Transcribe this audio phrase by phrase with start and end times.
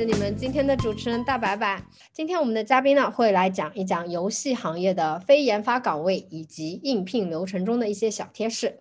[0.00, 1.82] 是你们今天的主持人大白白。
[2.10, 8.80] 今天我们的嘉宾呢会来讲一讲游戏行业的非研发岗位以及应聘流程中的一些小贴士。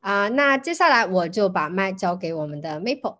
[0.00, 3.18] 啊，那接下来我就把麦交给我们的 Maple。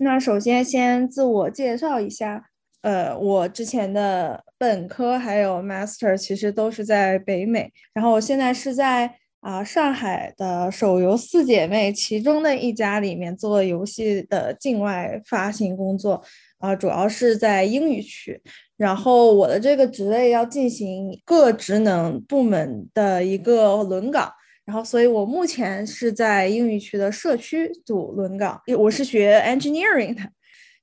[0.00, 2.46] 那首先先自我介绍一下，
[2.80, 16.22] 呃，我之前的本科还有 master 其实都是在北美，然后我现在是在啊上海的手游四姐妹其中的一家里面做游戏的境外发行工作，
[16.58, 18.40] 啊，主要是在英语区，
[18.76, 24.32] 然后我的这个职位要进行各职能部门的一个轮岗。
[24.64, 30.22] 然后，所以我目前是在英语区的社区组轮岗，我是学 engineering 的。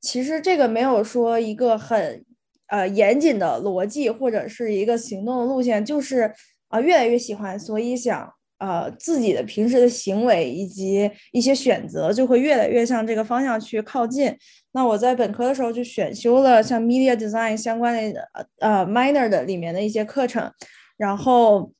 [0.01, 2.25] 其实这个没有说一个很
[2.67, 6.29] 呃严谨的逻辑或者是一个行动的路线，就是
[6.67, 14.33] 啊越来越喜欢，所以想呃自己的平时的行为以及一些选择就会越来越向这个方向去靠近。
[14.71, 20.51] 那我在本科的时候就选修了像 media design 相关的呃 minor 的里面的一些课程，
[20.95, 21.71] 然后。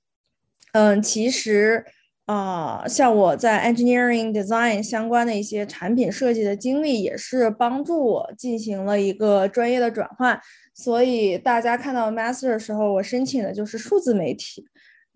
[0.72, 1.84] 嗯，其实
[2.28, 10.40] 啊，像我在 engineering design 相关的一些产品设计的经历，也是帮助我进行了一个专业的转换。
[10.76, 14.64] 所以大家看到 master 的时候，我申请的就是数字媒体。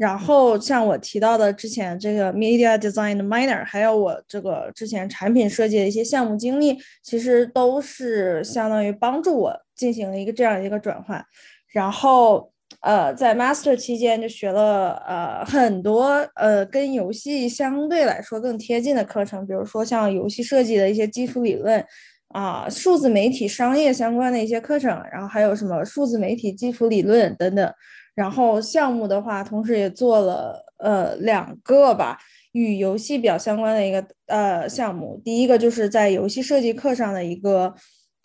[0.03, 11.23] 然后像我提到的之前这个 media design minor，还有我这个之前产品设计的一些项目经历，其实都是相当于帮助我进行了一个这样一个转换。
[11.71, 12.51] 然后。
[12.81, 16.05] 呃，在 master 期间就学了呃很多
[16.35, 21.85] 呃跟游戏相对来说更贴近的课程，比如说像游戏设计的一些基础理论
[22.29, 27.71] 啊，数字媒体商业相关的一些课程，然后还有什么数字媒体基础理论等等。
[28.15, 32.19] 然后项目的话，同时也做了呃两个吧
[32.51, 35.21] 与游戏比较相关的一个呃项目。
[35.23, 37.73] 第一个就是在游戏设计课上的一个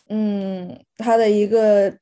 [0.09, 1.97] 嗯，它的一个。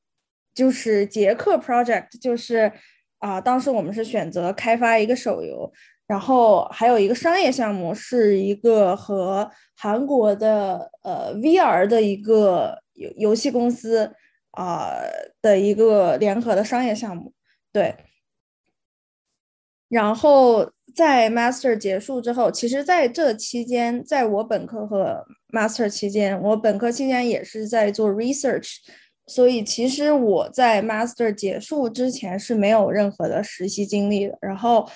[0.57, 2.71] 就是捷克 project，就是
[3.19, 5.71] 啊，当时我们是选择开发一个手游，
[6.07, 14.11] 然后还有一个商业项目，是一个和韩国的呃 VR 的一个游游戏公司
[14.49, 14.95] 啊
[15.43, 17.31] 的一个联合的商业项目，
[17.77, 17.95] 对。
[19.87, 25.23] 然后在 master 结束之后，其实在这期间，在我本科和
[25.53, 28.77] master 期间，我本科期间也是在做 research。
[29.27, 34.89] 所以其实我在 master 结束之前是没有任何的实习经历的，然后，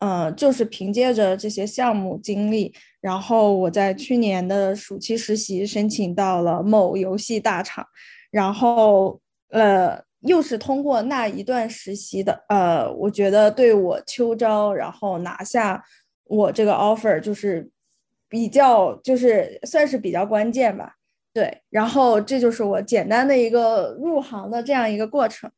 [0.00, 7.86] 嗯，就是凭借着这些项目经历，然后我在去年的暑期实习申请到了某游戏大厂，
[8.30, 9.20] 然后，
[9.50, 15.84] 呃，又是通过那一段实习的，呃，我觉得对我秋招然后拿下
[16.24, 17.70] 我这个 offer 就是
[18.28, 20.94] 比较就是算是比较关键吧。
[21.32, 25.50] 对，然后这就是我简单的一个入行的这样一个过程。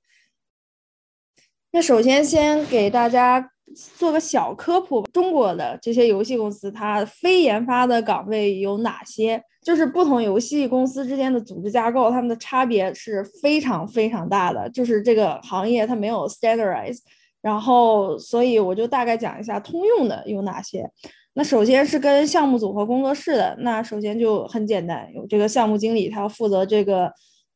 [1.71, 3.51] 那首先先给大家
[3.97, 9.45] 做个小科普，中国的这些游戏公司它非研发的岗位有哪些？
[9.69, 14.67] 就是不同游戏公司之间的组织架构，它们的差别是非常非常大的。
[14.71, 16.97] 就是这个行业它没有 standardize，
[17.43, 20.91] 然后所以我就大概讲一下通用的有哪些。
[21.35, 27.13] 那首先是跟项目组和工作室的，那首先就很简单，有这个项目经理，他要负责这个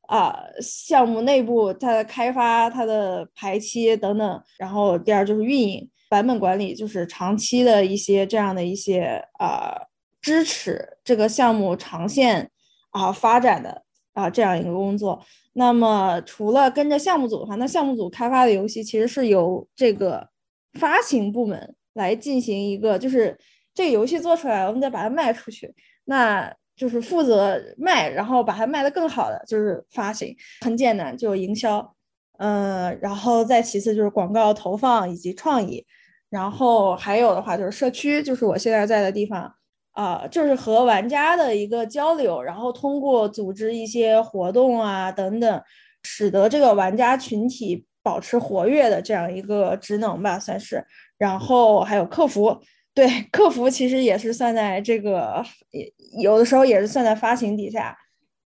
[0.06, 4.42] 啊项目内部它的开发、它的排期等等。
[4.58, 9.72] 然后第二就是运营、版本管理，就是长期的一些这样的一些啊
[10.22, 12.50] 支持这个项目长线
[12.92, 13.82] 啊发展的
[14.14, 15.22] 啊这样一个工作。
[15.52, 20.28] 那么除了跟着项目组的话，那项目组开发的游戏其实是由这个
[20.80, 23.36] 发行部门来进行一个就是。
[23.74, 25.74] 这个游戏做出来，我们再把它卖出去，
[26.04, 31.94] 那就是负责卖，然后把它卖的更好的就是发行，很简单，就营销，
[32.36, 35.86] 嗯，然后再其次就是广告投放以及创意，
[36.28, 39.50] 然后还有的话就是社区，就是我现在在的地方，
[39.92, 45.62] 啊，就是和玩家的一个交流，然后通过组织一些活动啊等等，
[46.02, 50.84] 使得这个玩家群体保持活跃的这样一个职能吧，算是，
[51.16, 52.60] 然后还有客服。
[52.94, 55.90] 对，客服其实也是算在这个，也
[56.20, 57.96] 有的时候也是算在发行底下，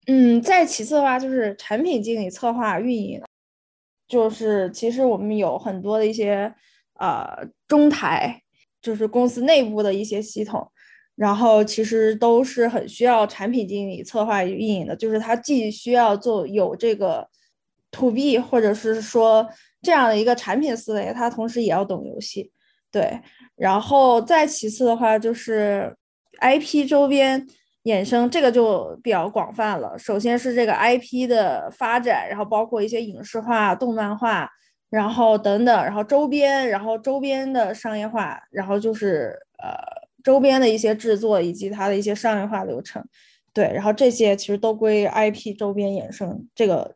[0.05, 3.19] 嗯，再其次的话就是产品经理、策划、运营，
[4.07, 6.53] 就是其实我们有很多的一些
[6.99, 8.43] 呃中台，
[8.79, 10.71] 就是公司内部的一些系统，
[11.17, 17.27] 然后其实都是很需要产品经理、策划、运营的，就是他既需要做有这个
[17.91, 19.45] to B 或者是说
[19.81, 22.53] 这样的一个产品思维，他同时也要懂游戏，
[22.91, 23.19] 对，
[23.55, 25.93] 然后再其次的话就是
[26.39, 27.45] IP 周边。
[27.83, 29.97] 衍生这个就比较广泛了。
[29.97, 34.49] 首先是这个 IP 的发展，然后包括一些影视化、动漫化，
[34.89, 39.71] 然后等等，然后周边，然后周边的商业化，然后就是呃
[40.27, 43.01] 周边的一些制作以及它的一些商业化流程。
[43.53, 46.95] 对，然后这些其实都归 IP 周边衍生这个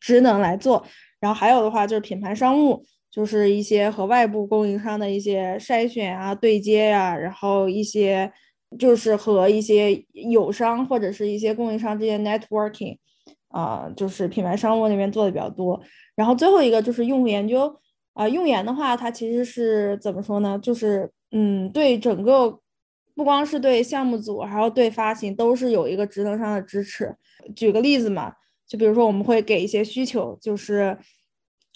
[0.00, 0.82] 职能来做。
[1.20, 8.32] 然后还有的话就是品牌商务，就是一些和外部供应商的一些筛选啊、对接呀，然后一些。
[8.76, 12.98] 就是和一些友商或者是一些供应商之间 networking，
[13.46, 15.80] 啊，就是品牌商务那边做的比较多。
[16.16, 17.72] 然后最后一个就是用户研究，
[18.14, 20.58] 啊，用研的话，它其实是怎么说呢？
[20.60, 22.58] 就是嗯，对整个
[23.14, 27.14] 不光是对项目组，还有对发行都是有一个职能上的支持。
[27.54, 28.32] 举个例子嘛，
[28.66, 30.96] 就比如说我们会给一些需求，就是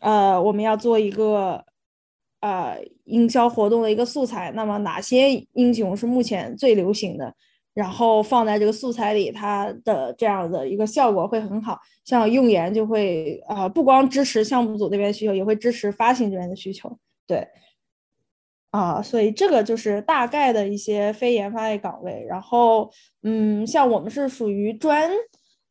[0.00, 1.64] 呃，我们要做一个。
[2.40, 7.34] 呃，营销活动的一个素材，那么哪些英雄是目前最流行的？
[7.74, 11.76] 然后放在这个素材里，它的这样的一个效果会很好。
[12.04, 16.96] 像用研就会啊，不光支持项目组那边需求，也会支持发行这边的需求。
[17.26, 17.44] 对，
[18.70, 22.24] 啊，所以这个就是大概的一些非研发类岗位。
[22.28, 22.90] 然后，
[23.22, 25.10] 嗯，像我们是属于专。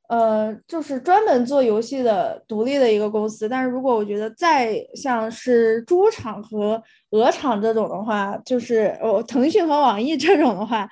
[0.10, 10.88] 呃，就是专门做游戏的独立的一个公司，但是如果我觉得再像是猪场和鹅厂这种的话，就是哦，腾讯和网易 这种的话，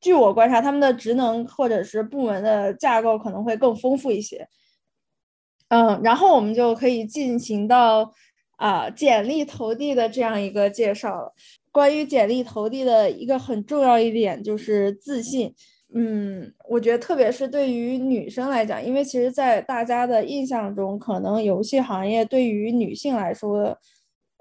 [0.00, 4.46] 据我观察，他们的职能或者是部门的架构可能会更丰富一些。
[5.70, 8.14] 嗯，然后我们就可以进行到
[8.56, 11.32] 啊简历投递的这样一个介绍。
[11.70, 15.54] 关于简历投递的一个很重要一点就是自信。
[15.94, 23.78] 嗯，我觉得特别是对于女生来讲，因为其实，在大家的印象中，可能游戏行业对于女性来说，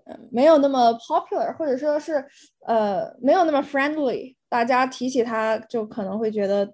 [0.06, 2.26] 嗯，没有那么 popular，或者说是，
[2.66, 4.36] 呃，没有那么 friendly。
[4.50, 6.74] 大家提起它，就可能会觉得，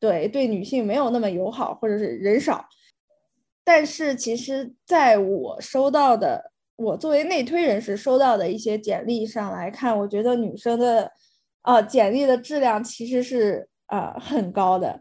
[0.00, 2.66] 对，对女性没有那么友好，或者是人少。
[3.62, 11.12] 但是，其实在我收到的，我作为内推人士收到的一些简历上来看，我觉得女生的，
[11.60, 13.68] 啊，简历的质量其实是。
[13.88, 15.00] 啊，很高的，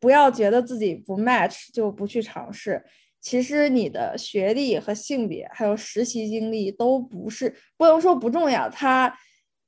[0.00, 2.84] 不要觉得自己不 match 就不去尝试。
[3.20, 9.16] 其实你的学历和性别还有实习经历都不是不能说不重要，它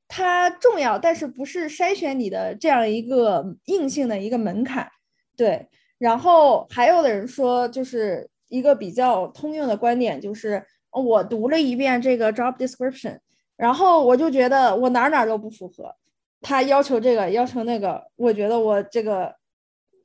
[0.08, 4.90] 它重要，但是不是筛选你的这样一个硬性的一个门槛。
[5.36, 10.60] 对，然后还有的人说，就是一个比较通用的观点，就是
[11.00, 13.18] 我读了一遍这个 job description，
[13.56, 15.94] 然后我就觉得我哪哪都不符合。
[16.40, 19.34] 他要求这个，要求那个，我觉得我这个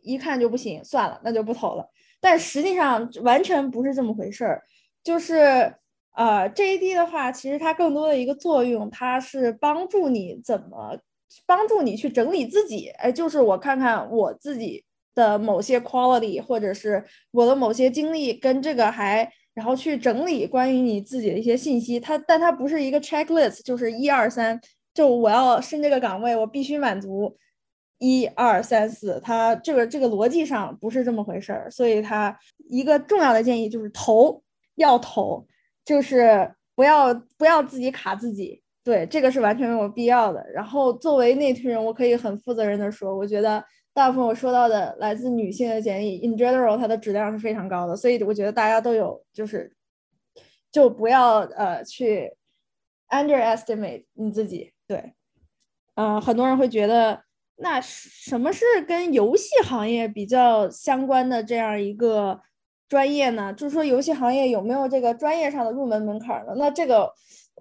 [0.01, 1.87] 一看就不行，算了，那就不投了。
[2.19, 4.63] 但实际上完全不是这么回事儿，
[5.03, 5.75] 就是
[6.15, 10.97] 呃，JD 的话，其实它更多的一个作用，它是帮助你怎么
[11.45, 12.87] 帮助你去整理自己。
[12.97, 14.83] 哎，就是我看看我自己
[15.13, 21.99] 的某些 quality，或者是我的某些经历跟这个还，然后去整理关于你自己的一些信息。
[21.99, 24.59] 它，但它不是一个 checklist，就是一二三。
[24.93, 27.35] 就我要升这个岗位，我必须满足
[27.97, 32.37] 一二三四，他这个这个逻辑上不是这么回事儿，所以他
[32.69, 34.39] 一个重要的建议就是投
[34.75, 35.43] 要投，
[35.83, 40.45] 就是不要不要自己卡自己，对这个是完全没有必要的。
[40.53, 49.71] 然后作为内推人，我可以很负责任的说，我觉得大部分我收到的来自女性的简历，in general 它的质量是非常高的，所以我觉得大家都有就是
[50.71, 52.35] 就不要呃去
[53.09, 54.73] underestimate 你自己。
[54.87, 55.13] 对，
[55.93, 57.21] 呃，很多人会觉得，
[57.57, 62.41] 那什么是跟游戏行业比较相关的这样一个
[62.89, 63.53] 专业呢？
[63.53, 66.53] 就是说，游戏行业有没有这个专业上的入门门槛呢？
[66.57, 67.13] 那这个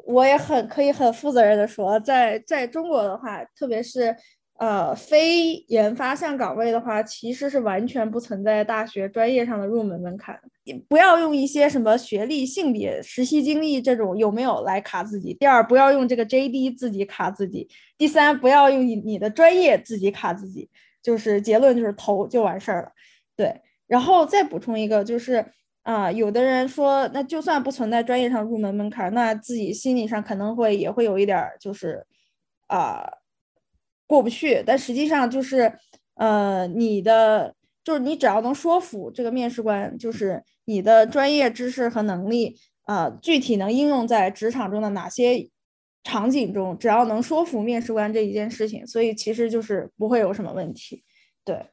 [0.06, 4.16] 我也很可以很负责任的说，在在中国的话，特别是。
[4.62, 10.38] 呃，非研发项岗位的话，其实是完全不存在大学专业上的入门门槛。
[10.62, 15.34] 你不要用一些什么学历、性别、实习经历这种有没有来卡自己。
[15.34, 17.68] 第二，不要用这个 JD 自己卡自己。
[17.98, 20.70] 第三，不要用你你的专业自己卡自己。
[21.02, 22.92] 就是结论就是投就完事儿了。
[23.34, 25.44] 对，然后再补充一个，就是
[25.82, 32.06] 啊，有的人说，那就算不存在专业上入门门槛，那自己心理上可能会也会有一点就是
[32.68, 33.02] 啊。
[34.12, 35.72] 过不去，但实际上就是，
[36.16, 45.48] 呃，你的就是你只要能说服这个面试官，就是你的专业知识和能力，呃，具体能应用在职场中的哪些
[46.04, 51.02] 场景中，只要能说服面试官这一件事情，所以其实就是不会有什么问题。
[51.42, 51.70] 对。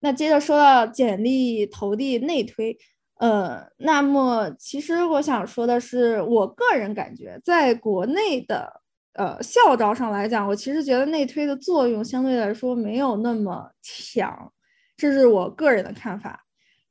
[0.00, 2.76] 那接着说到简历投递内推，
[3.20, 8.81] 呃，那么其实我想说的是，我个人感觉，在国内的。
[9.14, 14.52] 呃，校招上来讲，我其实觉得内推的作用相对来说没有那么强，
[14.96, 16.44] 这是我个人的看法。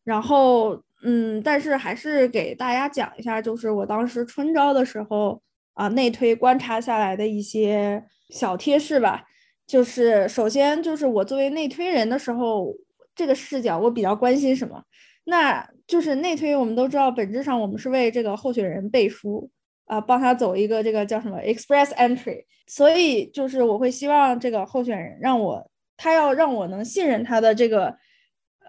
[0.04, 5.42] 然后，嗯，但是还是给大家讲一下，就是我当时春招的时候
[5.74, 9.24] 啊，内推观察下来的一些小贴士吧。
[9.68, 12.74] 就是首先，就是我作为内推人的时候，
[13.16, 14.84] 这个视角我比较关心什么？
[15.24, 19.50] 那就是内推，我们都知道，本质上我们是为这个候选人背书。
[19.92, 27.94] 啊，帮他走一个这个叫什么 express entry，所以就是我会希望这个候选人让我，他要让我能信任他的这个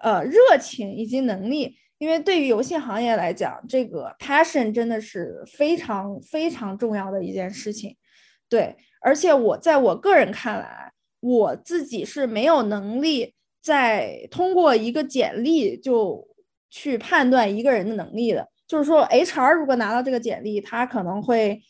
[0.01, 7.95] 呃热情以及能力，因为对于游戏行业来讲，这个 passion 真的是非常非常重要的一件事情。
[8.49, 16.27] 对，而且我在我个人看来，我自己是没有能力在通过一个简历就
[16.69, 18.49] 去判断一个人的能力的。
[18.67, 21.61] 就是说，HR 如果拿到这个简历，他可能会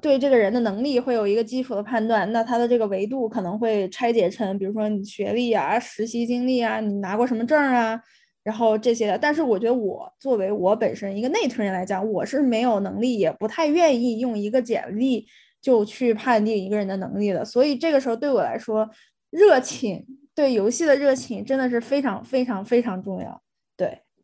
[0.00, 2.30] 对这个人的能力会有一个基础的判断。
[2.32, 8.00] 那他的这个维度可能会拆解成，比如说你学历啊、实习经历啊、你拿过什么证啊，
[8.42, 9.18] 然后这些的。
[9.18, 15.26] 但是我觉得，我作为我本身一个内推人来讲，我是没有能力，也不太愿意用一个简历
[15.60, 17.44] 就去判定一个人的能力的。
[17.44, 18.88] 所以这个时候对我来说，
[19.30, 23.42] 热情对游戏的热情真的是非常非常非常重要。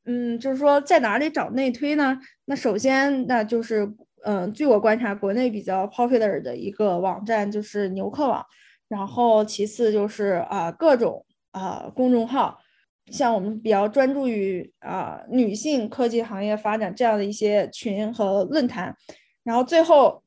[0.06, 2.18] 嗯，就是说在哪里找内推呢？
[2.44, 3.90] 那首先，那就是，
[4.23, 8.44] 嗯，据我观察，国内比较 popular 的一个网站就是牛客网，
[8.87, 12.58] 然后其次就是啊各种啊公众号，
[13.06, 18.94] 像我们比较专注于啊女性科技行业发展这样的一些群和论坛，
[19.42, 20.23] 然后最后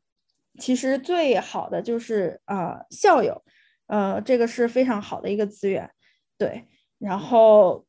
[0.59, 3.43] 其实最好的就是啊校友，
[3.85, 5.87] 呃，这个是非常好的一个资源，
[6.35, 6.65] 对，
[6.97, 7.85] 然后。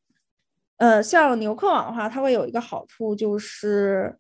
[0.79, 4.17] 呃，像牛客网的话，它会有一个好处，就是，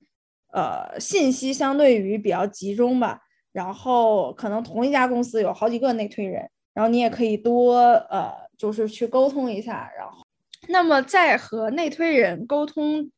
[0.52, 3.20] 呃，信息相对于比较集中吧。
[3.52, 7.76] 然后可能同一家公司有好几个内推人，然后你也可以多
[8.10, 9.90] 呃，就是去沟通一下。
[9.98, 10.24] 然后，
[10.68, 13.10] 那么在和内推人沟通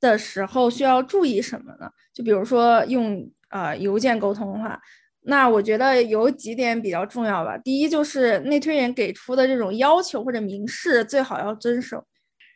[0.00, 1.90] 的时候，需要注意什么呢？
[2.12, 4.78] 就比如说用呃邮件沟通的话，
[5.22, 7.56] 那我觉得有几点比较重要吧。
[7.58, 12.04] 第一就是内推人给出的这种要求或者明示，最好要遵守。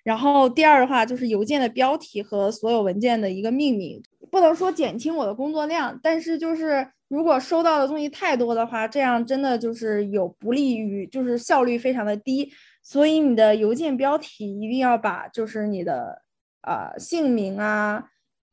[0.02, 12.50] 然后第二的话就是邮件的标题和所有文件的一个命名，不能说减轻我的工作量，但是就是如果收到的东西太多的话，这样真的就是有不利于，就是效率非常的低。
[12.82, 16.22] 所以你的邮件标题一定要把就是你的
[16.62, 18.04] 啊姓名啊，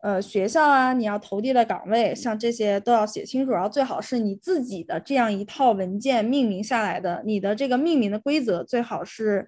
[0.02, 9.48] 呃学校啊，你要投递的岗位，像这些都要写清楚，然后最好是你自己的这样一套文件命名下来的，你的这个命名的规则最好是。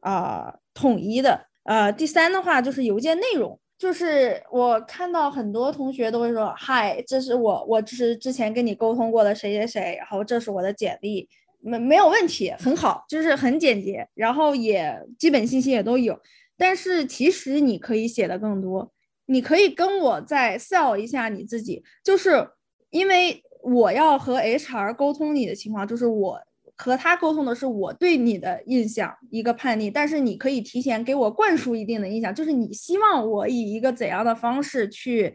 [0.00, 1.46] 啊，统一的。
[1.64, 11.28] 呃，第三的话就是邮件内容，就是我看到很多同学都会说，嗨，这是我，我这是之前跟你沟通过的谁谁谁，然后这是我的简历，
[11.60, 16.18] 没没有问题，很好，就是很简洁，然后也基本信息也都有。
[16.56, 18.90] 但是其实你可以写的更多，
[19.26, 22.48] 你可以跟我再 sell 一下你自己，就是
[22.88, 26.40] 因为我要和 HR 沟通你的情况，就是我。
[26.80, 35.34] 和他沟通的是我对你的印象一个判例，但是你可以提前给我灌输一定的印象，就是你希望我以一个怎样的方式去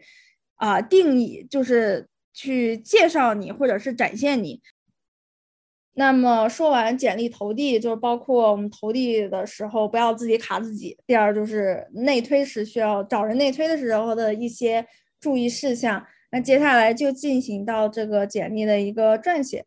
[0.56, 4.62] 啊定义，就是去介绍你或者是展现你。
[5.96, 10.96] 那么说完简历投递，就是包括我们投递的时候不要自己卡自己。
[11.06, 14.84] 第二就是内推时需要找人内推的时候的一些
[15.20, 16.04] 注意事项。
[16.32, 19.64] 那接下来就进行到这个简历的一个撰写。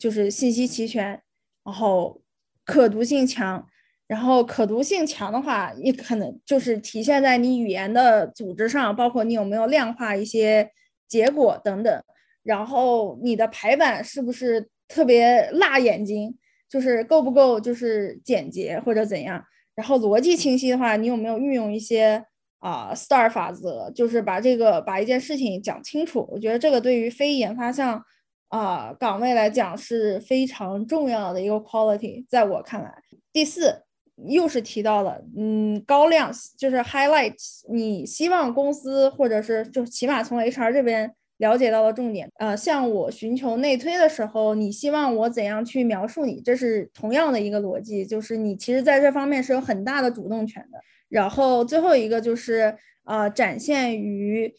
[0.00, 1.20] 就是信息齐全，
[1.62, 2.22] 然后
[2.64, 3.66] 可读性强，
[4.06, 10.70] 然后可读性强的话，也可能就是体现在你语言的组织上，包括你有没有量化一些
[11.06, 12.02] 结果等等。
[12.42, 16.34] 然后你的排版是不是特别辣眼睛，
[16.66, 19.44] 就是够不够就是简洁或者怎样。
[19.74, 22.24] 然后逻辑清晰的话，你有没有运用一些
[22.60, 26.26] 啊 STAR 法则，就是把这个把一件事情讲清楚。
[26.32, 28.02] 我觉得这个对于非研发项。
[28.50, 32.92] 啊，岗位来讲是非常重要的一个 quality，在我看来，
[33.32, 33.82] 第四
[34.26, 37.34] 又是提到了，嗯，高亮就是 highlight，
[37.72, 42.28] 你希望公司或者是就起码从 HR 这边了解到了重点。
[42.38, 50.78] 呃，像我寻求内推的时候，你希望我怎样去描述你，这是同样的一个逻辑，就是你其实在这方面是有很大的主动权的。
[51.08, 54.52] 然后最后一个就是呃，展现于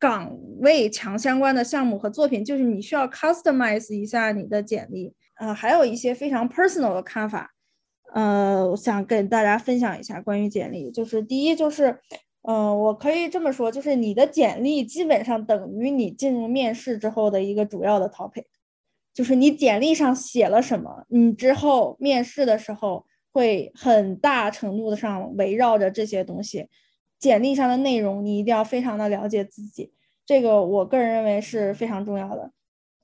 [0.00, 5.14] 岗位强相关的项目和作品，就是你需要 customize 一下你的简历。
[5.38, 7.52] 呃，还有一些非常 personal 的看法，
[8.12, 12.00] 呃，我想跟大家分享一下关于简历，就是第一就是。
[12.42, 18.46] 嗯，我可以这么说，就是你的简历基本上等于你进入面试之后的一个主要的 topic，
[19.12, 26.70] 就是你简历上写了什么，你之后面试的时候会很大程度的上围绕着这些东西。
[27.20, 29.92] 简历上的内容你一定要非常的了解自己，
[30.26, 32.50] 这个我个人认为是非常重要的。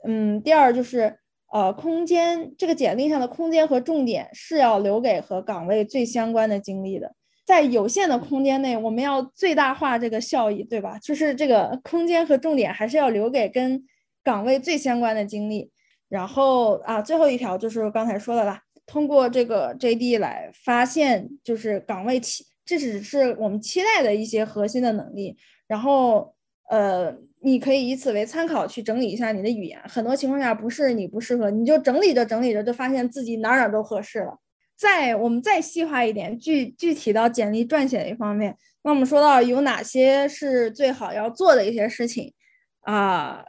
[0.05, 1.19] 嗯，第二就是
[1.53, 7.15] 呃，空间，这个简历上的空间和重点是要留给和岗位最相关的经历的。
[7.45, 10.99] 在有限的空间内，我们要最大化这个效益，对吧？
[10.99, 13.85] 就是这个空间和重点还是要留给跟
[14.25, 15.71] 岗位最相关的经历。
[16.09, 25.37] 然后啊，最后一条就是刚才说的啦，通过这个 JD 来发现，就是岗位期，这只是我们期待的一些核心的能力。
[25.67, 26.35] 然后
[26.69, 29.81] 呃，你可以以此为参考去整理一下你的语言。
[29.89, 34.39] 很多情况下不是你不适合，你就整理着整理着就发现自己哪哪都合适了。
[34.77, 42.35] 再我们再细化一点，具具体到简历撰写的一方面，那我们说到有哪些是最好要做的一些事情
[42.81, 43.43] 啊？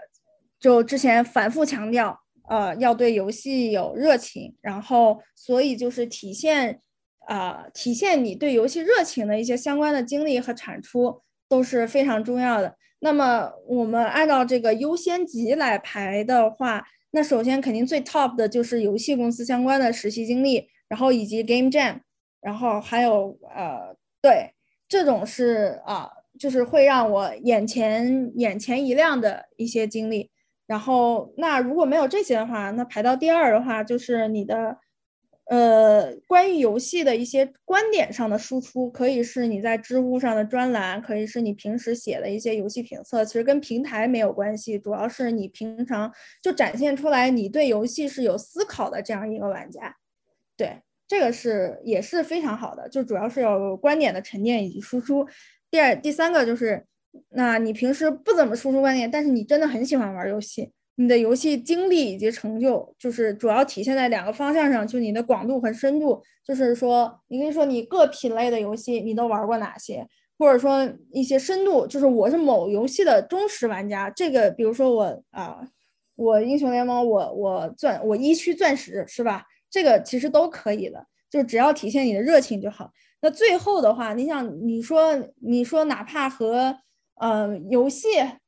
[0.60, 2.18] 就之前反复强调，
[2.50, 6.80] 呃，要对游戏有热情，然后所以就是体现
[7.28, 12.76] 啊，体现你对游戏热情的一些相关的经历和产出都是非常重要的。
[13.00, 20.68] 那么我们按照这个优先级来排的话，那首先肯定最 top 的就是游戏公司相关的实习经历。
[20.90, 22.00] 然后以及 Game Jam，
[22.40, 24.54] 然后还有呃，对，
[24.88, 30.32] 这种是啊，就是会让我眼前眼前一亮的一些经历。
[30.66, 34.78] 然后那如果没有这些的话，那排到第二的话，就是你的
[35.50, 49.96] 呃关于游戏的一些观点上的输出，可以是你在知乎上的专栏，可以是你平时写的一些游戏评测，其实跟平台没有关系，主要是你平常就展现出来你对游戏是有思考的这样一个玩家。
[50.58, 55.26] 对，这个是也是非常好的，就主要是有观点的沉淀以及输出。
[55.70, 56.86] 第二、第三个就是，
[57.30, 66.22] 那你平时不怎么输出观点，但是你真的很喜欢玩游戏，你的游戏经历以及成就，就是主要体现在两个方向上，就你的广度和深度。
[66.44, 70.08] 就是说，你可以说你各品类的游戏你都玩过哪些，
[70.40, 74.10] 或者说一些深度，就是我是某游戏的忠实玩家。
[74.10, 75.60] 这个，比如说我啊，
[76.16, 79.44] 我英雄联盟，我我钻我一区钻石是吧？
[79.70, 82.90] 这个其实都可以的，就只要体现你的热情就好。
[83.22, 86.78] 那最后的话，你想你说你说哪怕和
[87.16, 88.08] 呃游戏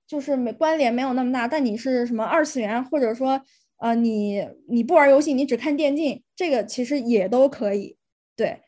[0.10, 3.42] 就是没关联没有那么大，但你是什么二次元，或者说
[3.78, 7.96] 呃你你不玩游戏，你只看电竞，这个其实也都可以，
[8.36, 8.60] 对，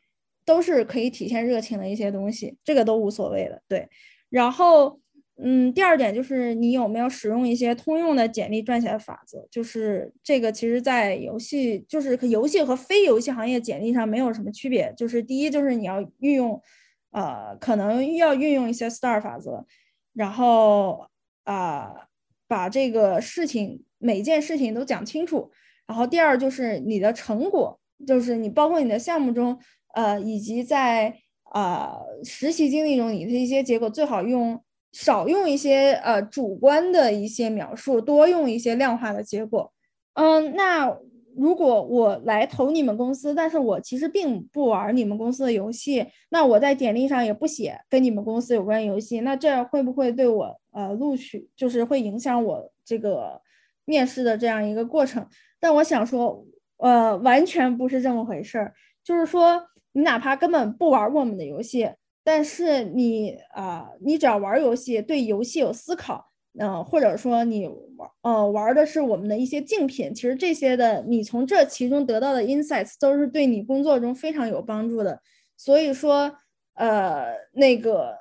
[0.46, 3.90] 都是可以体现热情的一些东西，这个都无所谓的，对，
[4.30, 5.02] 然后。
[5.44, 9.48] 嗯，第二点就是你有没有使用一些通用的简历撰写法则？
[9.50, 14.94] 就是这个，其实，在游戏就是游戏和非游戏行业简历上没有什么区别。
[14.96, 16.62] 就是第一，就是你要运用，
[17.10, 19.66] 呃，可能要运用一些 STAR 法则，
[20.14, 21.08] 然后
[21.44, 22.08] 啊，
[22.48, 25.52] 把这个事情每件事情都讲清楚。
[25.88, 29.60] 然后第二就是你的成果，就是你包括你的项目中，
[29.94, 34.64] 呃，以及在啊实习经历中你的一些结果，最好用。
[34.94, 39.72] 少用一些呃主观的一些描述，多用一些量化的结果。
[40.16, 40.94] 嗯，那
[41.36, 53.42] 如果我来投你们公司，但是我其实并不玩你们公司的游戏，那我在简历上也不写跟你们公司有关游戏，那这会不会对我呃录取，就是会影响我这个
[53.86, 55.26] 面试的这样一个过程？
[55.60, 56.46] 但我想说，
[56.78, 59.64] 呃，完全不是这么回事儿，就是说
[59.94, 61.90] 你哪怕根本不玩我们的游戏。
[62.24, 75.22] 但是你啊，你只要玩游戏，对游戏有思考，嗯，或者说你玩，呃，玩的是我们的一些竞品，其实这些的，你从这其中得到的 insights 都是对你工作中非常有帮助的。
[75.56, 76.34] 所以说，
[76.74, 78.18] 呃，那个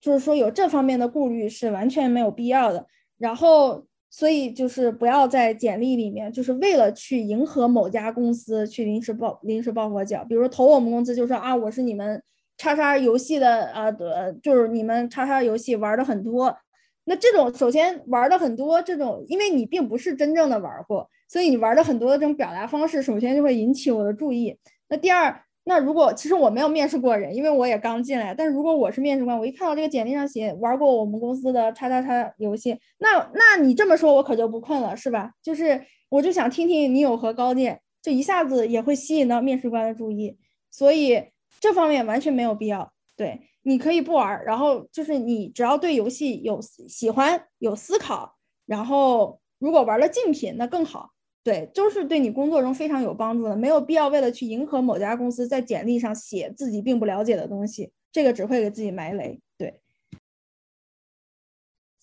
[0.00, 2.86] 就是说有这方面的顾虑是完全没有必要的。
[3.16, 12.22] 然后，所以就是不要在简历里面，就是为了去迎合某家公司去临时抱临时抱佛脚，比如投我们公司就说啊，我是你们。
[12.56, 16.56] 叉叉游戏的呃，就是你们叉叉游戏玩的很多，
[17.04, 24.58] 那这种首先玩的很多，这种因为你并不是真正的玩过，所以你玩的很多的这种表达方式，首先就会引起我的注意。
[24.88, 28.34] 那第二，那如果其实我没有面试过人，因为我也刚进来。
[28.34, 35.32] 但是如果我是面试官，我一看到这个简历上写玩过我们公司的叉叉叉游戏，那那你这么说，我可就不困了，是吧？
[35.42, 40.38] 就是我就想听听你有何高见，就一下子也会吸引到面试官的注意。
[40.70, 41.22] 所以
[41.60, 42.92] 这方面完全没有必要。
[43.16, 51.10] 对，你可以不玩，然后就是你只要对游戏有喜欢、有思考，然后如果玩了竞品，那更好。
[51.42, 59.38] 对，都是对你工作中非常有帮助的，没有必要为了去迎合某家公司，在简历上写自己并不了解的东西，这个只会给自己埋雷。
[59.58, 59.78] 对，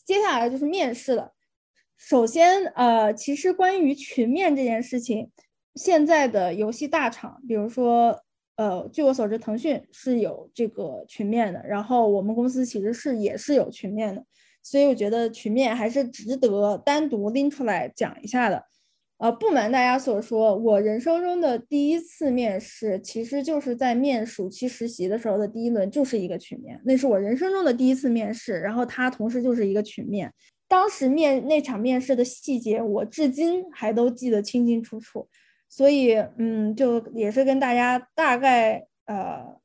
[0.05, 1.33] 接下来就是面试了。
[1.97, 5.31] 首先，呃，其实关于群面这件事情，
[5.73, 8.23] 现在的游戏大厂，比如说，
[8.55, 14.23] 呃，据我所知，腾讯是有这个群面的，然后我们公司其实是也是有群面的，
[14.61, 18.63] 所以我觉得群面还是值得单独拎出来讲一下的。
[19.17, 26.81] 呃，不瞒大家所说，我人生中的第一次面试，其实就是在面暑期实习的时候的第一轮，就是一个群面。
[26.85, 30.33] 那是我人生中的第一次面试，然后它同时就是一个群面。
[30.67, 35.27] 当时面那场面试的细节，我至今还都记得清清楚楚。
[35.73, 39.55] 所以，嗯，就也是跟大家大概呃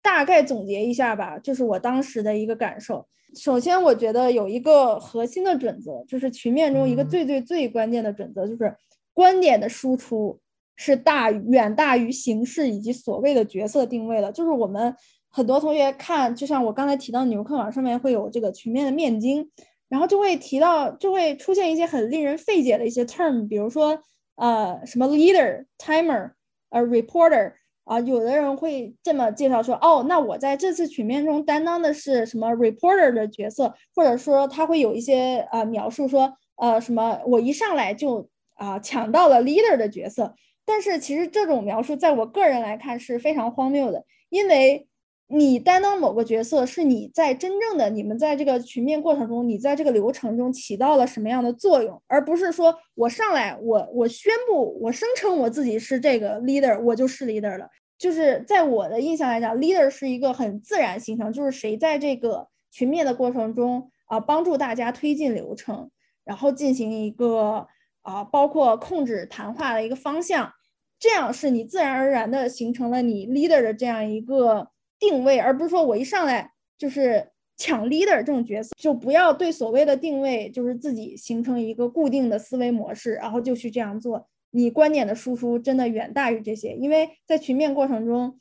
[0.00, 3.06] 大概总结一下吧，就是我当时的一个感受。
[3.36, 8.74] 首先，我觉得有一个核心的准则，就是群面中一个最最最关键的准则，就是
[9.12, 10.40] 观点的输出
[10.74, 14.32] 是大远大于形式以及所谓的角色定位的。
[14.32, 14.96] 就是我们
[15.28, 19.50] 很多同学看，就像我刚才提到纽课网上面会有这个群面的面经，
[19.90, 24.02] 然后就会提到，就会出现一些很令人费解的一些 term，比如说
[24.40, 26.32] 呃什么 leader、timer、
[26.70, 27.52] 呃 reporter。
[27.84, 44.86] 啊，有的人会这么介绍说，哦，那我在这次曲面中担当的是什么 reporter 的角色，或者说他会有一些啊描述说，呃，什么我一上来就啊抢到了 leader 的角色，但是其实这种描述在我个人来看是非常荒谬的，因为。
[45.32, 57.68] 你担当某个角色，是你在真正的你们在这个群面过程中，你在这个流程中起到了什么样的作用，而不是说我上来我我宣布我声称我自己是这个 leader，我就是 leader 了。
[57.96, 65.88] 就是在我的印象来讲，leader 是一个很自然形成，就是谁在这个群面的过程中啊，帮助大家推进流程，
[66.24, 67.68] 然后进行一个
[68.02, 70.52] 啊，包括控制谈话的一个方向，
[70.98, 74.70] 这样是你自然而然的形成了你 leader 的这样一个。
[75.00, 84.28] 定位，而不是说我一上来就是抢 leader 这种角色，就不要对所谓的定位就是自己形成一个固定的思维模式，然后就去这样做。
[84.50, 88.38] 你观点的输出真的远大于这些，因为在群面过程中，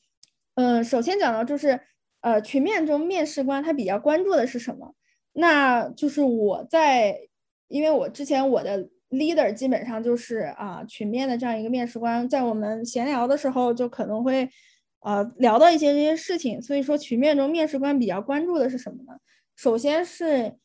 [0.55, 1.79] 嗯，首先讲到就是，
[2.21, 4.93] 呃，群面中面试官他比较关注的是什么？
[5.33, 7.17] 那就是我在，
[7.67, 14.49] 因为我之前我的 leader 基本上就是啊群面的这样一个面试官，在我们闲聊的时候就可能会。
[15.01, 19.17] 呃，聊到一些这些事情，所以说群面中面试官比较关注的是什么呢？
[19.55, 20.57] 首先是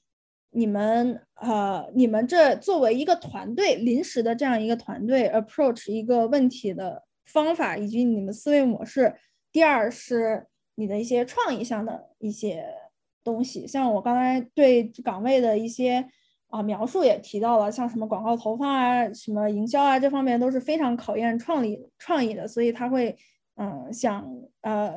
[0.51, 9.15] 你们呃，你们这作为一个团队临时的这样一个团队 approach 一个问题的方法以及你们思维模式。
[9.53, 12.67] 第二是你的一些创意上的一些
[13.23, 16.05] 东西，像我刚才对岗位的一些
[16.49, 23.17] 啊描述也提到了，像什么广告投放啊、什么营销啊这方面都是非常考验创意创意的，所以他会。
[23.57, 24.29] 嗯，想
[24.63, 24.95] 呃，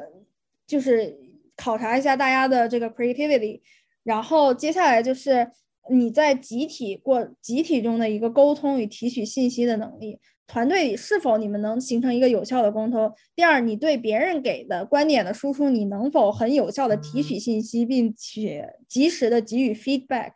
[0.65, 1.17] 就是
[1.55, 3.61] 考察一下大家的这个 creativity，
[4.03, 5.49] 然后接下来就是
[5.89, 13.13] 你在集体过集体中的一个沟通与提取信息的能力，团队里是否你们能形成一个有效的沟通？
[13.35, 20.31] 第二，你对别人给的观点的输出，你能否很有效的提取信息，并且及时的给予 feedback？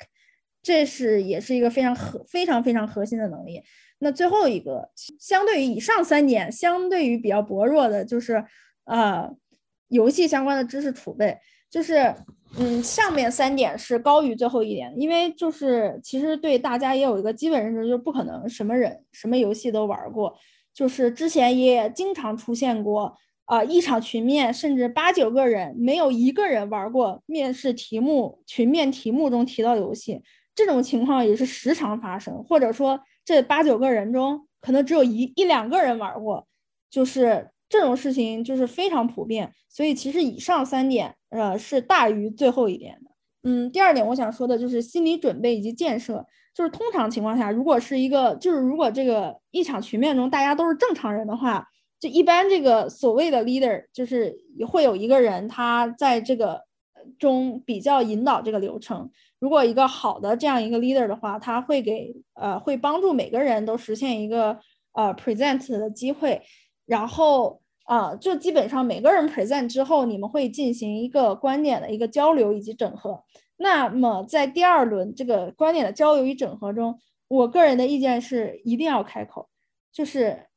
[0.64, 3.64] 这是也是一个非常核非常非常核心的能力。
[4.04, 8.44] 那最后一个，相对于以上三点，相对于比较薄弱的，就是
[8.86, 9.32] 呃，
[9.90, 11.38] 游戏相关的知识储备，
[11.70, 12.12] 就是
[12.58, 20.36] 嗯，上面三点是高于最后一点，因为就是其实对大家也有一个基本认知，就是不可能什么人什么游戏都玩过，
[20.74, 30.24] 就是之前也经常出现过啊，一场群面甚至八九个人没有一个人玩过面试题目群面题目中提到游戏，
[30.56, 33.00] 这种情况也是时常发生，或者说。
[33.32, 36.46] 这八九个人中，可能只有一一两个人玩过，
[36.90, 39.54] 就是这种事情就是非常普遍。
[39.70, 43.12] 所以其实以上三点，呃，是大于最后一点的。
[43.44, 46.26] 嗯，第二点我想说的就是心理准备以及建设。
[46.54, 51.66] 就是通常情况下，如果是一个，就是如果这个一场群面中大家都是正常人的话，
[51.98, 54.36] 就一般这个所谓的 leader 就是
[54.68, 56.60] 会有一个人他在这个
[57.18, 59.10] 中比较引导这个流程。
[59.42, 64.60] 如果一个好的这样一个 leader 的话，他会给呃会帮助每个人都实现一个
[64.92, 66.40] 呃 present 的机会，
[66.86, 73.24] 然后啊，就基本上每个人 present 之后，你们会进行一个观点的一个交流以及整合。
[73.58, 79.50] 那么在第二轮这个观点的交流与整合中，我个人的意见是一定要开口，
[79.92, 80.50] 就是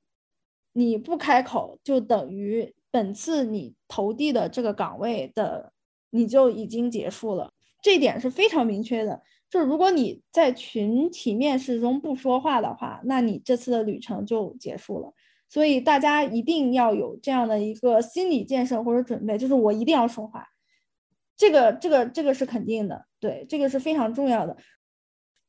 [0.75, 5.73] 你不开口，就等于本次你投递的这个岗位的
[6.11, 7.54] 你就已经结束了，
[7.85, 9.21] 这一点是非常明确的。
[9.51, 15.13] 就是如果你在群体面试中不说话的话，那你这次的旅程就结束了。
[15.51, 20.49] 所以大家一定要有这样的一个心理建设或者准备，就是我一定要说话，
[21.37, 24.57] 这个这个这个是肯定的，对，这个是非常重要的。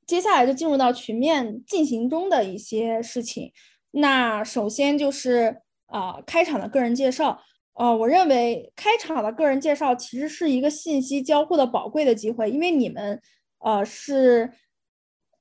[0.06, 3.54] 接下来就进入到群面进行中的一些事情。
[3.92, 7.40] 那首先就是啊，开场的个人介绍。
[7.76, 13.22] 呃，我认为开场的个人介绍其实是一个信息交互的宝贵的机会，因为你们
[13.60, 14.52] 呃是。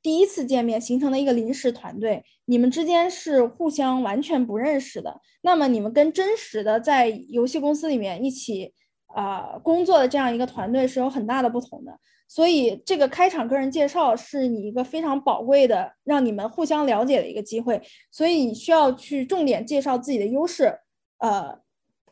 [0.03, 5.19] 第一次见面形成了一个临时团队，你们之间是互相完全不认识的。
[5.41, 8.75] 那么你们跟真实的在游戏公司里面一起
[9.07, 11.99] 啊工作的这样一个团队是有很大的不同的。
[12.29, 17.81] 所以这个开场个人介绍是你一个非常宝贵的让你们互相了解的一个机会。
[18.11, 20.81] 所以你需要去重点介绍自己的优势，
[21.17, 21.59] 呃，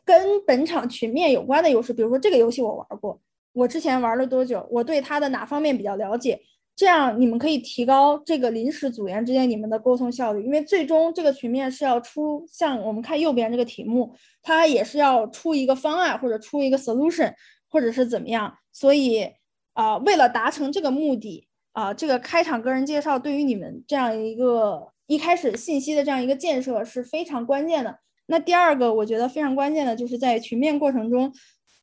[0.05, 3.19] 跟本场群面有关的优势，比如说这个游戏我玩过，
[3.53, 6.41] 我之前玩了多久，我对它的哪方面比较了解。
[6.75, 14.11] 这样你们可以提高这个临时组员之间你们的沟通效率，因为最终这个群面是要出，像我们看右边这个题目，
[14.41, 17.31] 它也是要出一个方案或者出一个 solution，
[17.69, 18.57] 或者是怎么样。
[18.71, 19.29] 所以
[19.73, 27.99] 啊，为了达成这个目的啊，这个开场个人介绍对于你们这样一个一开始信息的这样一个建设是非常关键的。
[28.27, 31.33] 那第二个我觉得非常关键的就是在群面过程中。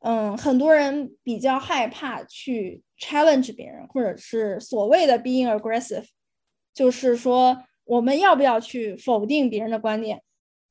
[0.03, 6.05] 嗯，很多人比较害怕去 challenge 别人，或者是所谓的 being aggressive，
[6.73, 10.23] 就是说我们要不要去否定别人的观点，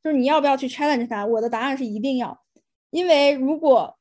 [0.02, 1.24] 就是你要不要去 challenge 他？
[1.24, 2.40] 我的答案是一定要，
[2.90, 3.96] 因为如果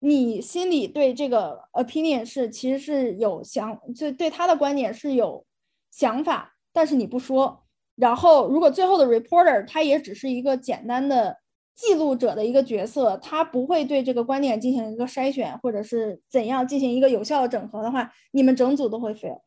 [0.00, 5.46] 你心里对这个 opinion 是其实是有想，就对他的观点是有
[5.92, 7.61] 想法，但是你不说，
[7.96, 11.38] 然后如果最后的 reporter 他也只是一个简单的。
[11.74, 19.40] 记录者的一个角色，他不会对这个观点进行一个筛选，或者是怎样进行一个有效的整合的话，你们整组都会 fail。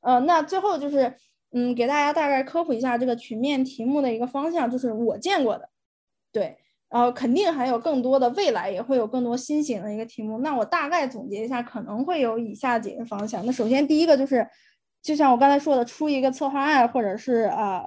[0.00, 1.12] 呃，那最后就是，
[1.50, 5.68] 嗯，给大家大概科普一下这个群面题目的一个方向，就是我见过的，
[6.32, 6.56] 对，
[6.88, 10.38] 然后肯定还有更多的，未来也会有更多新型的一个题目。
[10.38, 13.44] 那我大概总结一下，可能会有以下几个方向。
[13.44, 14.46] 那首先第一个就是，
[15.02, 17.84] 就像我刚才说的，出一个策划案，或者是啊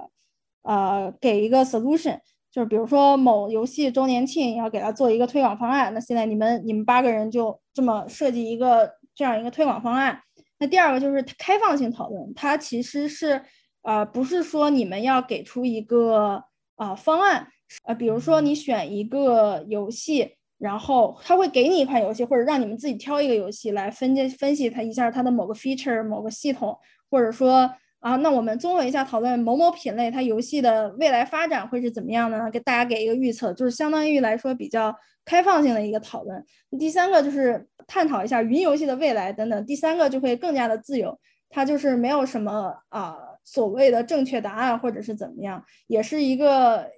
[0.62, 2.18] 啊给一个 solution。
[2.52, 10.18] 就是比如说某游戏周年庆要给他做一个推广方案，那现在你们你们八个人就这么设计一个这样一个推广方案。
[10.58, 13.42] 那第二个就是开放性讨论，它其实是
[13.82, 16.42] 呃不是说你们要给出一个
[16.76, 17.46] 啊方案，
[17.84, 26.74] 呃比如说你选一个游戏，然后他会给你一款游戏，或者让你们自己挑一个游戏来分析分析它一下它的某个 feature 某个系统，
[27.10, 27.70] 或者说。
[28.00, 32.48] 啊，那我们综合一下讨论某某品类它游戏的未来发展会是怎么样呢？
[32.52, 36.44] 给大家给一个预测，就是相当于来说比较开放性的一个讨论。
[36.78, 39.66] 第三个就是探讨一下云游戏的未来等等。
[39.66, 46.88] 第三个就会更加的自由，它就是没有什么啊所谓的正确答案或者是怎么样，也是一个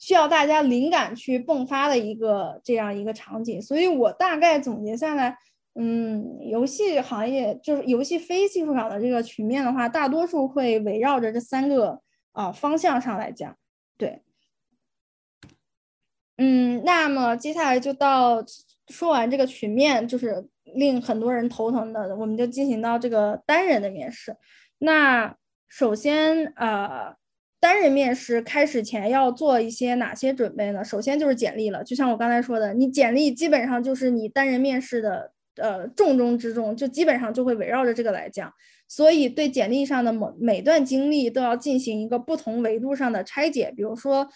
[0.00, 3.62] 需要大家灵感去迸发的一个这样一个场景。
[3.62, 5.36] 所以我大概总结下来。
[5.74, 12.00] 嗯，游戏行业就是游戏非技术岗的这个群面的话，大多数会围绕着这三个
[12.32, 13.56] 啊方向上来讲。
[13.96, 14.20] 对，
[16.38, 18.44] 嗯，那么接下来就到
[18.88, 24.36] 说完这个群面，就是令很多人头疼的，我们就进行到这个单人的面试。
[24.78, 25.36] 那
[25.68, 27.14] 首先，呃，
[27.60, 30.84] 单人面试开始前要做一些哪些准备呢？
[30.84, 35.32] 首先就是简历了，就像我刚才说的，你简历基本上就是你单人面试的。
[35.60, 38.52] 呃，重中之重，就基本上就会围绕着这个来讲，
[38.88, 43.72] 所以对简历上的每每段经历都要进行一个不同维度上的拆解。
[43.76, 44.28] 比如说，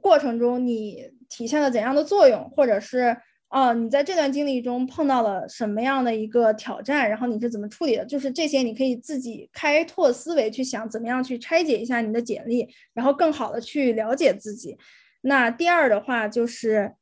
[0.00, 3.16] 过程中你体现了怎样的作用，或者是
[3.48, 8.04] 啊，你在这段经历中碰到了什么样的一个挑战，然后你是怎么处理的？
[8.04, 14.76] 就是这些，你可以自己开拓思维去想，怎么样去拆解一下你的简历，然后更好的去了解自己。
[15.22, 16.94] 那第二的话就是。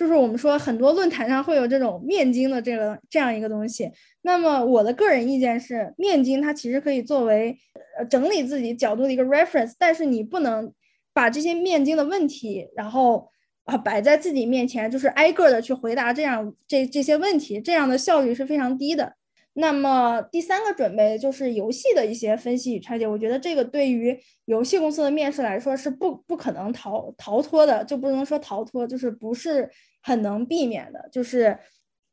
[0.00, 7.54] 就是我们说很多论坛上会有这种面经的这个这样一个东西，那么我的个人意见是，面经它其实可以作为
[7.98, 10.72] 呃整理自己角度的一个 reference，但是你不能
[11.12, 13.28] 把这些面经的问题，然后
[13.64, 19.16] 啊摆在自己面前，就是挨个的去回答这样这这些问题，这样的效率是非常低的。
[19.52, 23.06] 那么第三个准备就是游戏的一些分析与拆解。
[23.06, 29.68] 我觉得这个对于游戏公司的面试来说是不不可能逃逃脱的，就不能说逃脱，就是不是
[30.02, 31.08] 很能避免的。
[31.12, 31.58] 就是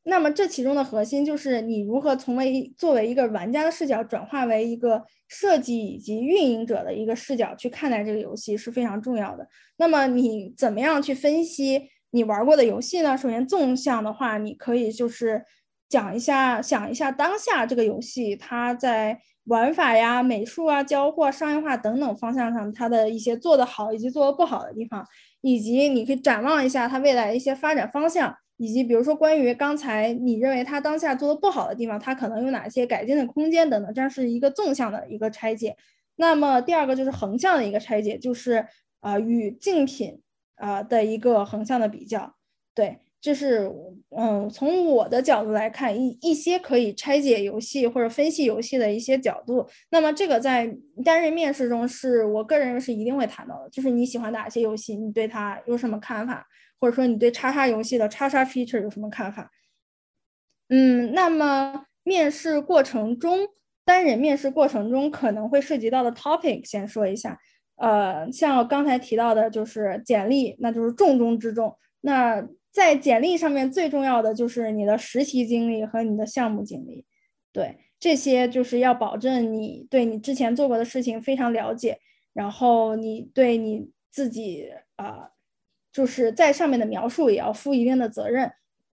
[0.04, 9.48] 那么这其中的核心就是你如何从为作为一个玩家的视角转化为一个设计以及运营者的一个视角去看待这个游戏是非常重要的。
[9.78, 13.18] 那么你怎么样去分析你玩过的游戏呢？
[13.18, 15.44] 首先纵向的话，你可以就是。
[15.90, 25.08] 讲一下，想一下当下这个游戏它在玩法呀、美术啊、交互、商业化等等方向上，它的一些做得好以及做得不好的地方，
[25.42, 35.76] 以及你可以展望一下它未来的一些发展方向，以及比如说关于刚才你认为它当下做的不好的地方，它可能有哪些改进的空间等等，这是一个纵向的一个拆解。
[36.16, 38.68] 那么第二个就是横向的一个拆解，就是
[39.00, 40.22] 啊与竞品
[40.56, 42.36] 啊的一个横向的比较，
[42.74, 43.00] 对。
[43.20, 43.70] 就是
[44.16, 49.68] 嗯，从我的角度来看，一一些可以拆解游戏或者分析游戏的一些角度。
[49.90, 50.72] 那么这个在
[51.04, 53.70] 单人面试中，是我个人是一定会谈到的。
[53.70, 56.46] 就是你喜欢哪些游戏，你对它有什么看法，
[56.80, 59.52] 或者说你对叉叉游戏的叉叉 feature 有什么看法？
[60.70, 63.48] 嗯，那么面试过程中，
[63.84, 67.40] 单人面试过程中可能会涉及到的 topic，先说一下。
[67.78, 71.78] 呃，像刚才提到的，就是简历，那就是重中之重。
[72.02, 77.06] 那在简历上面最重要的就是你的实习经历和你的项目经历，
[77.52, 82.00] 对这些就是要保证你对你之前做过的事情非常了解，
[82.34, 85.32] 然后你对你自己啊，
[85.92, 88.52] 就是在上面的描述也要负一定的责任，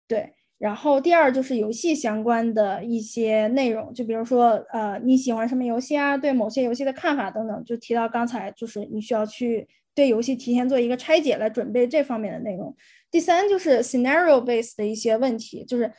[0.09, 0.35] 对。
[0.57, 12.75] 然后第二就是游戏相关的一些内容，就比如说呃你喜欢什么游戏啊，对某些游戏的看法等等，就提到刚才就是你需要去对游戏提前做一个拆解来准备这方面的内容。
[13.11, 15.93] 第三就是 scenario based 的一些问题，就是，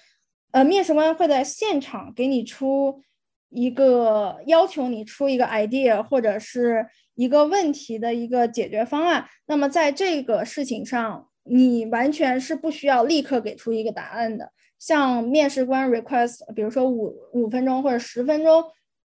[0.51, 3.01] 呃，面试官会在现场给你出
[3.49, 9.25] 一个要求，你出一个 idea 或者是一个问题的一个解决方案。
[9.45, 14.51] 那么在这个事情上，你完全是不需要立刻给出一个答案的。
[14.77, 18.62] 像面试官 request，比如说五五分钟或者十分钟，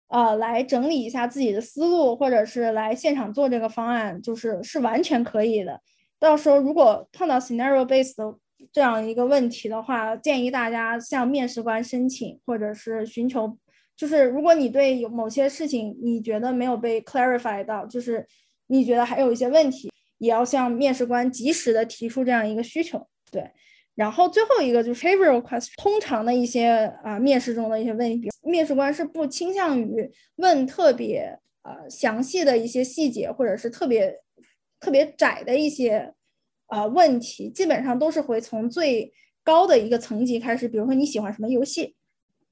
[0.08, 5.80] 呃，来整理一下自己的思路，或者是来现场做这个方案，就是是完全可以的。
[6.20, 8.38] 到时候如果碰到 scenario based 的
[8.72, 13.58] 这样一个问题的话，建议大家向面试官申请，或者是寻求，
[13.96, 18.26] 就是如果你对有某些事情你觉得没有被 clarify 到，就是
[18.68, 23.06] 你觉得还有一些问题，也要向面试官及时的提出这样一个需求。
[23.30, 23.50] 对，
[23.94, 34.20] 然后最后一个就是 behavioral question，通常的一些啊面试中的一些问题，面试官是不倾向于问特别呃详细的一些细节，或者是特别。
[34.80, 36.12] 特别窄的一些
[36.66, 39.10] 啊问题，基本上都是会从最
[39.42, 40.68] 高的一个层级开始。
[40.68, 41.94] 比如说你喜欢什么游戏，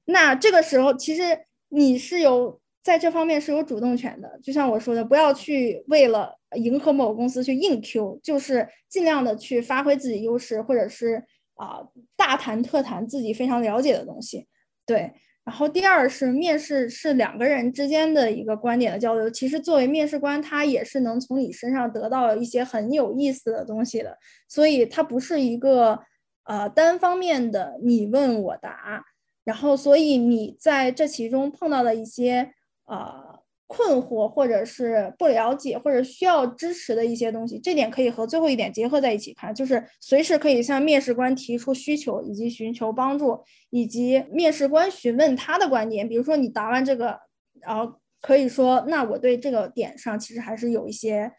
[0.05, 4.39] 那这个时候其实你是有在这方面是有主动权的。
[4.43, 11.23] 就像我说的，不要去为了迎合某个公司去硬 Q，就是尽量的去发挥自己优势，或者是
[11.55, 11.79] 啊
[12.15, 14.47] 大谈特谈自己非常了解的东西，
[14.85, 15.13] 对。
[15.45, 24.17] 然后第二是面试是两个人之间的一个观点的交流，其实作为面试官，他也是能从你身上得到一些很有意思的东西的，
[24.47, 25.99] 所以它不是一个
[26.45, 29.03] 呃单方面的你问我答，
[29.43, 32.53] 然后所以你在这其中碰到的一些
[32.85, 33.33] 呃。
[33.65, 43.39] 困惑或者是不了解或者需要支持的一些东西，这点可以和最后一点结合在一起看，就是随时可以向面试官提出需求，以及寻求帮助，
[43.71, 46.07] 以及面试官询问他的观点。
[46.07, 47.17] 比如说你答完这个，
[47.61, 51.31] 然后可以说，那我对这个点上其实还是有一些。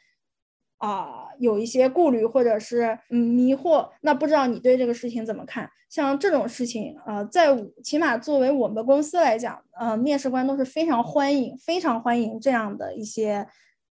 [0.84, 5.66] 啊，有一些顾虑或者是嗯迷惑，那不知道你对这个事情怎么看？
[5.88, 13.46] 像这种事情啊，在起码作为我们公司来讲，呃，面试官都是非常欢迎、非常欢迎这样的一些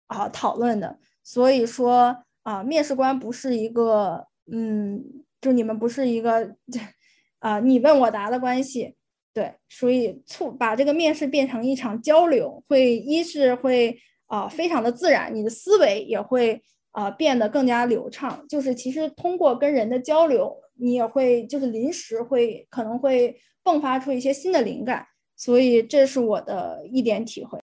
[0.06, 1.00] 啊讨论的。
[1.24, 5.04] 所以说啊，面试官不是一个嗯，
[5.42, 6.56] 就你们不是一个
[7.40, 8.94] 啊你问我答的关系，
[9.34, 16.62] 对，所以促把这个面试变成一场交流，会一是会啊非常的自然，你的思维也会。
[16.94, 27.60] 啊，变得更加流畅，就是其实通过跟人的交流，你也会就是临时会可能会迸发出一些新的灵感，所以这是我的一点体会。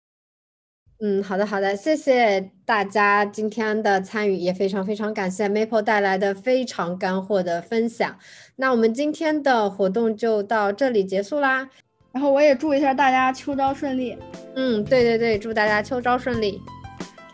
[1.00, 8.18] 嗯，好的好的，谢谢大家今天的参与，也非常非常感谢 Maple 带来的非常干货的分享。
[8.56, 11.70] 那我们今天的活动就到这里结束啦，
[12.10, 14.18] 然后我也祝一下大家秋招顺利。
[14.56, 16.60] 嗯，对对对，祝大家秋招顺利。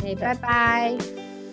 [0.00, 1.23] OK，拜拜。